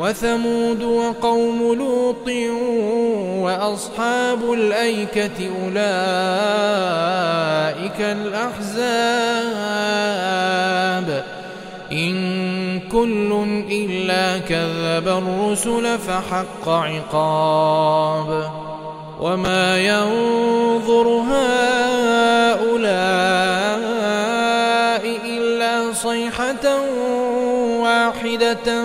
وثمود 0.00 0.82
وقوم 0.82 1.74
لوط 1.74 2.28
وأصحاب 3.44 4.52
الأيكة 4.52 5.50
أولئك 5.64 5.76
الأحزاب. 8.00 9.06
إن 11.92 12.80
كل 12.92 13.44
إلا 13.70 14.38
كذب 14.38 15.08
الرسل 15.08 15.98
فحق 15.98 16.68
عقاب. 16.68 18.50
وما 19.20 19.78
ينظر 19.78 21.08
هؤلاء 21.08 21.46
إلا 25.24 25.92
صيحة 25.92 26.80
واحدة 27.80 28.84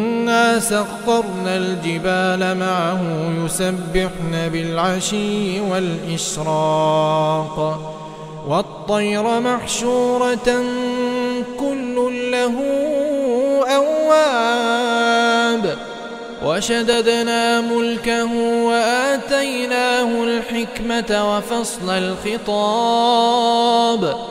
سخرنا 0.59 1.57
الجبال 1.57 2.57
معه 2.57 3.01
يسبحن 3.45 4.49
بالعشي 4.49 5.59
والإشراق 5.59 7.57
والطير 8.47 9.39
محشورة 9.39 10.63
كل 11.59 11.95
له 12.31 12.55
أواب 13.75 15.77
وشددنا 16.45 17.61
ملكه 17.61 18.33
وآتيناه 18.65 20.23
الحكمة 20.23 21.35
وفصل 21.35 21.89
الخطاب 22.39 24.30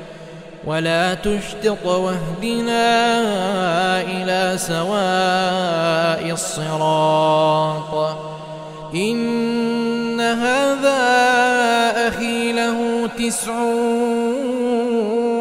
ولا 0.65 1.13
تشطط 1.13 1.85
واهدنا 1.85 2.81
إلى 4.01 4.57
سواء 4.57 6.31
الصراط. 6.33 8.17
إن 8.95 10.21
هذا 10.21 11.01
أخي 12.07 12.51
له 12.51 13.09
تسع 13.17 13.63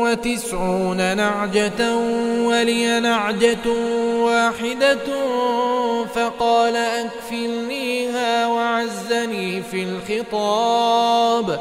وتسعون 0.03 1.17
نعجة 1.17 1.97
ولي 2.47 3.01
نعجة 3.01 3.69
واحدة 4.19 5.07
فقال 6.15 6.77
أكفلنيها 6.77 8.47
وعزني 8.47 9.63
في 9.63 9.83
الخطاب. 9.83 11.61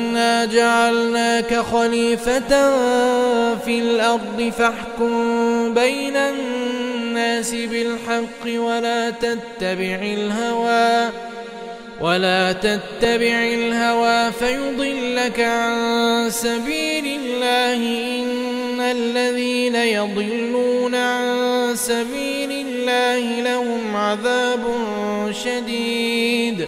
إنا 0.21 0.45
جعلناك 0.45 1.55
خليفة 1.55 2.49
في 3.55 3.79
الأرض 3.79 4.53
فاحكم 4.57 5.73
بين 5.73 6.15
الناس 6.15 7.53
بالحق 7.53 8.45
ولا 8.45 9.09
تتبع 9.09 9.99
الهوى 10.01 11.09
ولا 12.01 12.51
تتبع 12.51 13.43
الهوى 13.53 14.31
فيضلك 14.31 15.39
عن 15.39 16.29
سبيل 16.29 17.19
الله 17.21 17.75
إن 18.19 18.81
الذين 18.81 19.75
يضلون 19.75 20.95
عن 20.95 21.75
سبيل 21.75 22.51
الله 22.51 23.41
لهم 23.41 23.95
عذاب 23.95 24.63
شديد 25.31 26.67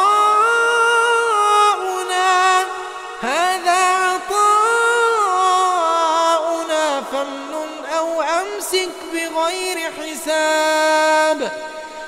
أو 8.61 8.61
أمسك 8.61 8.89
بغير 9.13 9.77
حساب 9.97 11.39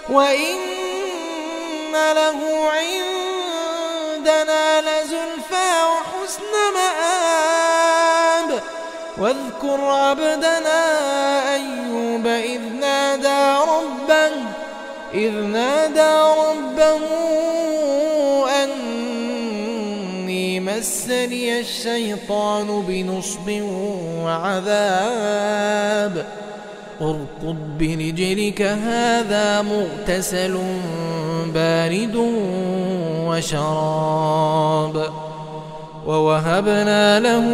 وإن 0.09 1.93
له 1.93 2.39
عندنا 2.71 4.81
لزلفى 4.81 5.69
وحسن 5.83 6.53
مآب. 6.75 8.49
واذكر 9.17 9.81
عبدنا 9.85 10.81
أيوب 11.55 12.27
إذ 12.27 12.61
نادى 12.61 13.57
ربه 13.69 14.31
إذ 15.13 15.31
نادى 15.31 16.13
ربه 16.41 16.99
أني 18.63 20.59
مسني 20.59 21.59
الشيطان 21.59 22.81
بنصب 22.87 23.61
وعذاب. 24.23 26.15
أركض 27.01 27.57
برجلك 27.79 28.61
هذا 28.61 29.61
مغتسل 29.61 30.59
بارد 31.53 32.15
وشراب. 33.27 35.09
ووهبنا 36.07 37.19
له 37.19 37.45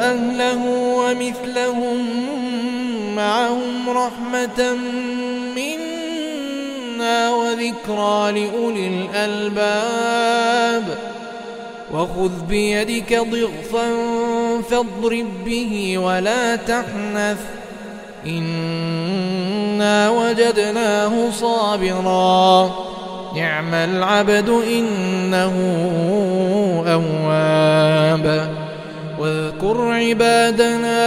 أهله 0.00 0.66
ومثلهم 0.96 2.06
معهم 3.16 3.90
رحمة 3.90 4.76
منا 5.56 7.30
وذكرى 7.30 8.32
لأولي 8.32 8.86
الألباب. 8.86 10.84
وخذ 11.94 12.30
بيدك 12.48 13.18
ضغثا 13.18 13.88
فاضرب 14.70 15.44
به 15.44 15.98
ولا 15.98 16.56
تحنث. 16.56 17.38
إنا 18.26 20.10
وجدناه 20.10 21.30
صابرا. 21.30 22.70
نعم 23.36 23.74
العبد 23.74 24.48
إنه 24.48 25.54
أواب. 26.86 28.50
واذكر 29.18 29.92
عبادنا 29.92 31.00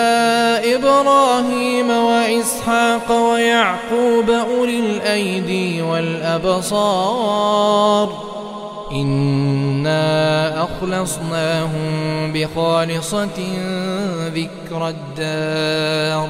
إبراهيم 0.75 1.89
وإسحاق 1.89 3.11
ويعقوب 3.11 4.29
أولي 4.29 4.79
الأيدي 4.79 5.81
والأبصار. 5.81 7.29
إنا 8.91 10.63
أخلصناهم 10.63 12.33
بخالصة 12.33 13.39
ذكر 14.35 14.87
الدار. 14.87 16.29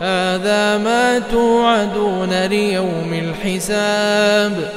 هذا 0.00 0.78
ما 0.78 1.18
توعدون 1.18 2.46
ليوم 2.46 3.34
الحساب. 3.44 4.72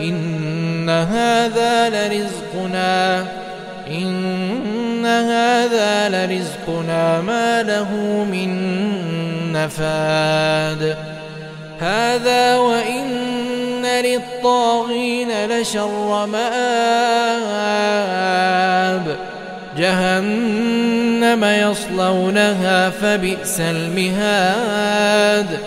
إن 0.00 0.90
هذا 0.90 1.88
لرزقنا. 1.88 3.24
إن 3.90 5.06
هذا 5.06 6.08
لرزقنا 6.08 7.20
ما 7.20 7.62
له 7.62 7.92
من 8.32 8.48
نفاد. 9.52 10.96
هذا 11.80 12.56
وإن 12.56 13.86
للطاغين 13.86 15.28
لشر 15.46 16.26
مآب. 16.26 16.78
جهنم 19.78 21.44
يصلونها 21.44 22.90
فبئس 22.90 23.60
المهاد. 23.60 25.58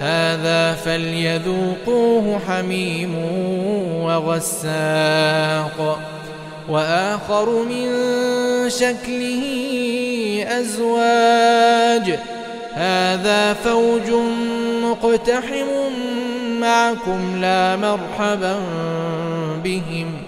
هذا 0.00 0.72
فليذوقوه 0.72 2.40
حميم 2.48 3.14
وغساق. 4.02 5.98
وآخر 6.68 7.62
من 7.62 7.88
شكله 8.70 9.44
أزواج. 10.60 12.18
هذا 12.74 13.52
فوج 13.52 14.10
مقتحم 14.82 15.66
معكم 16.60 17.40
لا 17.40 17.76
مرحبا 17.76 18.60
بهم. 19.64 20.27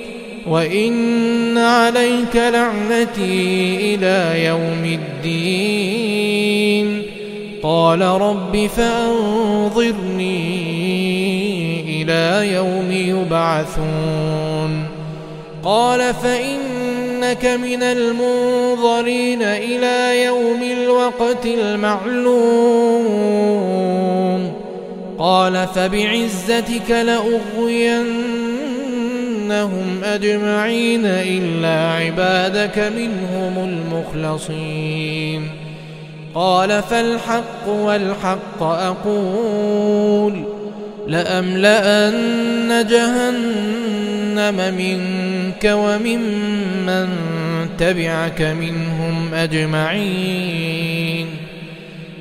وإن 0.47 1.57
عليك 1.57 2.35
لعنتي 2.35 3.95
إلى 3.95 4.45
يوم 4.45 4.99
الدين 4.99 7.01
قال 7.63 8.01
رب 8.01 8.69
فأنظرني 8.77 10.31
إلى 12.01 12.53
يوم 12.53 12.91
يبعثون 12.91 14.85
قال 15.63 16.13
فإن 16.13 16.81
إنك 17.21 17.45
من 17.45 17.83
المنظرين 17.83 19.41
إلى 19.41 20.25
يوم 20.25 20.63
الوقت 20.63 21.45
المعلوم 21.45 22.41
قال 25.19 25.67
فبعزتك 25.75 26.91
لأغوينهم 29.51 30.03
أجمعين 30.03 31.05
إلا 31.05 31.91
عبادك 31.91 32.79
منهم 32.97 33.69
المخلصين. 34.17 35.49
قال 36.35 36.83
فالحق 36.83 37.67
والحق 37.67 38.63
أقول 38.63 40.43
لأملأن 41.07 42.87
جهنم 42.89 44.73
منك 44.77 45.63
وممن 45.65 47.07
تبعك 47.79 48.41
منهم 48.41 49.33
أجمعين. 49.33 51.27